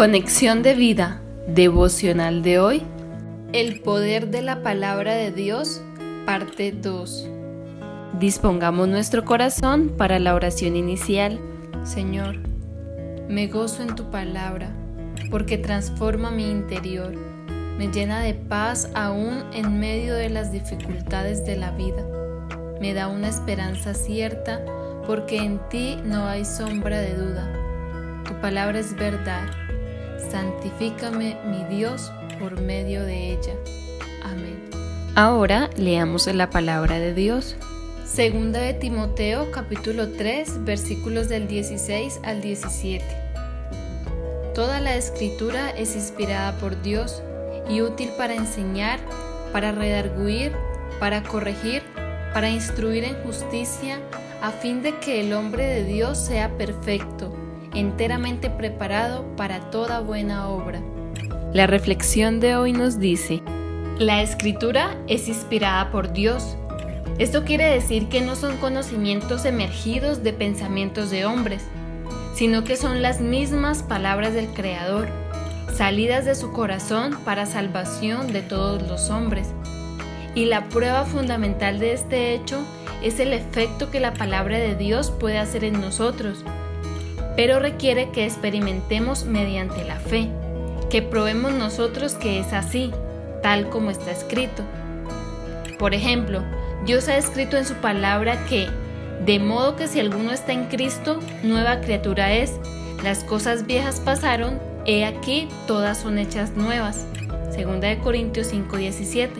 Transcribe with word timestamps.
Conexión 0.00 0.62
de 0.62 0.72
vida 0.72 1.20
devocional 1.46 2.42
de 2.42 2.58
hoy. 2.58 2.82
El 3.52 3.80
poder 3.80 4.28
de 4.28 4.40
la 4.40 4.62
palabra 4.62 5.12
de 5.12 5.30
Dios, 5.30 5.82
parte 6.24 6.72
2. 6.72 7.28
Dispongamos 8.18 8.88
nuestro 8.88 9.26
corazón 9.26 9.92
para 9.98 10.18
la 10.18 10.34
oración 10.34 10.74
inicial. 10.74 11.38
Señor, 11.84 12.36
me 13.28 13.48
gozo 13.48 13.82
en 13.82 13.94
tu 13.94 14.10
palabra, 14.10 14.70
porque 15.30 15.58
transforma 15.58 16.30
mi 16.30 16.50
interior, 16.50 17.12
me 17.76 17.88
llena 17.88 18.20
de 18.20 18.32
paz 18.32 18.88
aún 18.94 19.44
en 19.52 19.78
medio 19.80 20.14
de 20.14 20.30
las 20.30 20.50
dificultades 20.50 21.44
de 21.44 21.56
la 21.58 21.72
vida. 21.72 22.02
Me 22.80 22.94
da 22.94 23.08
una 23.08 23.28
esperanza 23.28 23.92
cierta, 23.92 24.64
porque 25.06 25.36
en 25.36 25.60
ti 25.68 25.98
no 26.06 26.24
hay 26.24 26.46
sombra 26.46 27.00
de 27.00 27.16
duda. 27.16 27.52
Tu 28.24 28.32
palabra 28.40 28.78
es 28.78 28.96
verdad 28.96 29.42
santifícame 30.30 31.36
mi 31.44 31.64
Dios 31.76 32.12
por 32.38 32.60
medio 32.60 33.04
de 33.04 33.32
ella. 33.32 33.54
Amén. 34.24 34.70
Ahora 35.14 35.70
leamos 35.76 36.26
la 36.26 36.50
palabra 36.50 36.98
de 36.98 37.14
Dios. 37.14 37.56
Segunda 38.04 38.60
de 38.60 38.74
Timoteo 38.74 39.50
capítulo 39.52 40.08
3 40.08 40.64
versículos 40.64 41.28
del 41.28 41.46
16 41.46 42.20
al 42.24 42.40
17. 42.40 43.04
Toda 44.54 44.80
la 44.80 44.96
escritura 44.96 45.70
es 45.70 45.94
inspirada 45.94 46.58
por 46.58 46.82
Dios 46.82 47.22
y 47.68 47.82
útil 47.82 48.10
para 48.16 48.34
enseñar, 48.34 48.98
para 49.52 49.72
redarguir, 49.72 50.52
para 50.98 51.22
corregir, 51.22 51.82
para 52.34 52.50
instruir 52.50 53.04
en 53.04 53.14
justicia, 53.22 54.00
a 54.42 54.50
fin 54.50 54.82
de 54.82 54.98
que 54.98 55.20
el 55.20 55.32
hombre 55.32 55.66
de 55.66 55.84
Dios 55.84 56.18
sea 56.18 56.56
perfecto 56.56 57.32
enteramente 57.74 58.50
preparado 58.50 59.24
para 59.36 59.70
toda 59.70 60.00
buena 60.00 60.48
obra. 60.48 60.80
La 61.52 61.66
reflexión 61.66 62.40
de 62.40 62.56
hoy 62.56 62.72
nos 62.72 62.98
dice, 62.98 63.42
la 63.98 64.22
escritura 64.22 64.96
es 65.08 65.28
inspirada 65.28 65.90
por 65.90 66.12
Dios. 66.12 66.56
Esto 67.18 67.44
quiere 67.44 67.64
decir 67.64 68.08
que 68.08 68.20
no 68.20 68.36
son 68.36 68.56
conocimientos 68.56 69.44
emergidos 69.44 70.22
de 70.22 70.32
pensamientos 70.32 71.10
de 71.10 71.26
hombres, 71.26 71.62
sino 72.34 72.64
que 72.64 72.76
son 72.76 73.02
las 73.02 73.20
mismas 73.20 73.82
palabras 73.82 74.32
del 74.32 74.46
Creador, 74.48 75.08
salidas 75.74 76.24
de 76.24 76.34
su 76.34 76.52
corazón 76.52 77.18
para 77.24 77.46
salvación 77.46 78.32
de 78.32 78.42
todos 78.42 78.82
los 78.88 79.10
hombres. 79.10 79.48
Y 80.34 80.46
la 80.46 80.68
prueba 80.68 81.04
fundamental 81.04 81.78
de 81.78 81.92
este 81.92 82.32
hecho 82.34 82.64
es 83.02 83.18
el 83.18 83.32
efecto 83.32 83.90
que 83.90 84.00
la 84.00 84.14
palabra 84.14 84.58
de 84.58 84.76
Dios 84.76 85.10
puede 85.10 85.38
hacer 85.38 85.64
en 85.64 85.80
nosotros 85.80 86.44
pero 87.36 87.58
requiere 87.60 88.10
que 88.10 88.24
experimentemos 88.24 89.24
mediante 89.24 89.84
la 89.84 89.96
fe, 89.96 90.28
que 90.90 91.02
probemos 91.02 91.52
nosotros 91.52 92.14
que 92.14 92.40
es 92.40 92.52
así, 92.52 92.90
tal 93.42 93.68
como 93.68 93.90
está 93.90 94.10
escrito. 94.10 94.62
Por 95.78 95.94
ejemplo, 95.94 96.42
Dios 96.84 97.08
ha 97.08 97.16
escrito 97.16 97.56
en 97.56 97.64
su 97.64 97.74
palabra 97.74 98.44
que, 98.46 98.68
de 99.24 99.38
modo 99.38 99.76
que 99.76 99.88
si 99.88 100.00
alguno 100.00 100.32
está 100.32 100.52
en 100.52 100.66
Cristo, 100.66 101.20
nueva 101.42 101.80
criatura 101.80 102.32
es, 102.32 102.52
las 103.02 103.24
cosas 103.24 103.66
viejas 103.66 104.00
pasaron, 104.00 104.58
he 104.84 105.04
aquí 105.04 105.48
todas 105.66 105.98
son 105.98 106.18
hechas 106.18 106.52
nuevas. 106.56 107.06
Segunda 107.50 107.88
de 107.88 107.98
Corintios 107.98 108.52
5:17. 108.52 109.30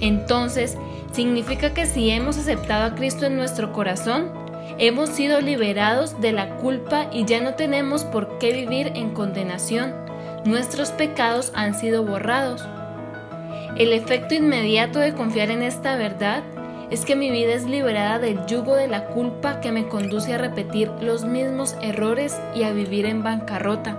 Entonces, 0.00 0.76
significa 1.12 1.72
que 1.72 1.86
si 1.86 2.10
hemos 2.10 2.36
aceptado 2.36 2.84
a 2.84 2.94
Cristo 2.94 3.26
en 3.26 3.36
nuestro 3.36 3.72
corazón, 3.72 4.30
Hemos 4.78 5.10
sido 5.10 5.40
liberados 5.40 6.20
de 6.20 6.32
la 6.32 6.56
culpa 6.56 7.06
y 7.12 7.24
ya 7.24 7.40
no 7.40 7.54
tenemos 7.54 8.04
por 8.04 8.38
qué 8.38 8.52
vivir 8.52 8.92
en 8.94 9.14
condenación. 9.14 9.94
Nuestros 10.44 10.90
pecados 10.90 11.50
han 11.54 11.74
sido 11.74 12.04
borrados. 12.04 12.62
El 13.76 13.92
efecto 13.92 14.34
inmediato 14.34 14.98
de 14.98 15.14
confiar 15.14 15.50
en 15.50 15.62
esta 15.62 15.96
verdad 15.96 16.42
es 16.90 17.04
que 17.04 17.16
mi 17.16 17.30
vida 17.30 17.54
es 17.54 17.64
liberada 17.64 18.18
del 18.18 18.46
yugo 18.46 18.76
de 18.76 18.86
la 18.86 19.06
culpa 19.06 19.60
que 19.60 19.72
me 19.72 19.88
conduce 19.88 20.34
a 20.34 20.38
repetir 20.38 20.90
los 21.00 21.24
mismos 21.24 21.76
errores 21.82 22.38
y 22.54 22.62
a 22.62 22.72
vivir 22.72 23.06
en 23.06 23.22
bancarrota, 23.22 23.96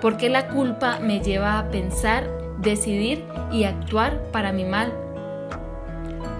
porque 0.00 0.30
la 0.30 0.48
culpa 0.48 0.98
me 1.00 1.20
lleva 1.20 1.58
a 1.58 1.68
pensar, 1.70 2.28
decidir 2.58 3.24
y 3.52 3.64
actuar 3.64 4.22
para 4.32 4.52
mi 4.52 4.64
mal. 4.64 4.92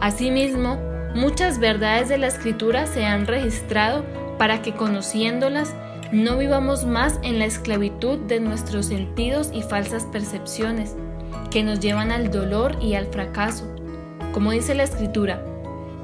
Asimismo, 0.00 0.78
Muchas 1.14 1.58
verdades 1.58 2.08
de 2.08 2.18
la 2.18 2.26
escritura 2.26 2.86
se 2.86 3.04
han 3.04 3.26
registrado 3.26 4.04
para 4.38 4.62
que 4.62 4.74
conociéndolas 4.74 5.74
no 6.12 6.36
vivamos 6.36 6.84
más 6.84 7.18
en 7.22 7.38
la 7.38 7.46
esclavitud 7.46 8.18
de 8.18 8.40
nuestros 8.40 8.86
sentidos 8.86 9.50
y 9.52 9.62
falsas 9.62 10.04
percepciones 10.04 10.94
que 11.50 11.62
nos 11.62 11.80
llevan 11.80 12.12
al 12.12 12.30
dolor 12.30 12.76
y 12.80 12.94
al 12.94 13.06
fracaso. 13.06 13.74
Como 14.32 14.52
dice 14.52 14.74
la 14.74 14.84
escritura, 14.84 15.42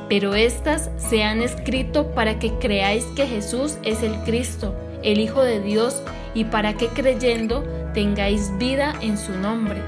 pero 0.08 0.34
estas 0.34 0.90
se 0.96 1.22
han 1.22 1.42
escrito 1.42 2.12
para 2.12 2.38
que 2.38 2.52
creáis 2.58 3.04
que 3.16 3.26
Jesús 3.26 3.78
es 3.82 4.02
el 4.02 4.14
Cristo, 4.24 4.74
el 5.02 5.20
Hijo 5.20 5.42
de 5.42 5.60
Dios, 5.60 6.02
y 6.34 6.44
para 6.44 6.74
que 6.74 6.88
creyendo 6.88 7.64
tengáis 7.94 8.56
vida 8.58 8.94
en 9.00 9.18
su 9.18 9.32
nombre. 9.32 9.80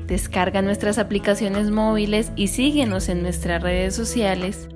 Descarga 0.05 0.61
nuestras 0.61 0.97
aplicaciones 0.97 1.71
móviles 1.71 2.33
y 2.35 2.49
síguenos 2.49 3.07
en 3.09 3.23
nuestras 3.23 3.63
redes 3.63 3.95
sociales 3.95 4.67